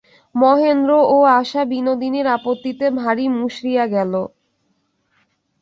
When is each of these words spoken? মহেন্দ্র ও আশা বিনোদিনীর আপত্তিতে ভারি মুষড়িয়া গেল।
মহেন্দ্র 0.35 0.91
ও 1.07 1.17
আশা 1.39 1.61
বিনোদিনীর 1.71 2.27
আপত্তিতে 2.35 2.85
ভারি 2.99 3.25
মুষড়িয়া 3.37 3.85
গেল। 3.95 4.13